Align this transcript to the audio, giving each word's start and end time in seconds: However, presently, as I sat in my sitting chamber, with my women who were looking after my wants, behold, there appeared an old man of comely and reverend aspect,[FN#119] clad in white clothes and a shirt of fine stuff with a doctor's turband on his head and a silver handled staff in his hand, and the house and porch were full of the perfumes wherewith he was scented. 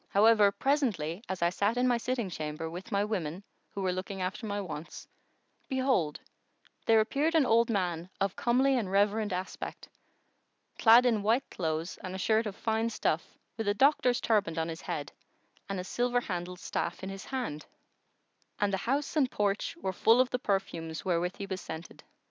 However, 0.09 0.51
presently, 0.51 1.21
as 1.29 1.43
I 1.43 1.51
sat 1.51 1.77
in 1.77 1.87
my 1.87 1.99
sitting 1.99 2.27
chamber, 2.27 2.67
with 2.71 2.91
my 2.91 3.05
women 3.05 3.43
who 3.69 3.83
were 3.83 3.91
looking 3.93 4.19
after 4.19 4.47
my 4.47 4.59
wants, 4.59 5.07
behold, 5.69 6.19
there 6.87 6.99
appeared 7.01 7.35
an 7.35 7.45
old 7.45 7.69
man 7.69 8.09
of 8.19 8.35
comely 8.35 8.75
and 8.79 8.91
reverend 8.91 9.31
aspect,[FN#119] 9.31 10.79
clad 10.81 11.05
in 11.05 11.21
white 11.21 11.47
clothes 11.51 11.99
and 12.03 12.15
a 12.15 12.17
shirt 12.17 12.47
of 12.47 12.55
fine 12.55 12.89
stuff 12.89 13.37
with 13.57 13.67
a 13.67 13.75
doctor's 13.75 14.19
turband 14.19 14.57
on 14.57 14.69
his 14.69 14.81
head 14.81 15.11
and 15.69 15.79
a 15.79 15.83
silver 15.83 16.21
handled 16.21 16.59
staff 16.59 17.03
in 17.03 17.09
his 17.09 17.25
hand, 17.25 17.67
and 18.57 18.73
the 18.73 18.77
house 18.89 19.15
and 19.15 19.29
porch 19.29 19.77
were 19.77 19.93
full 19.93 20.19
of 20.19 20.31
the 20.31 20.39
perfumes 20.39 21.05
wherewith 21.05 21.35
he 21.35 21.45
was 21.45 21.61
scented. 21.61 22.03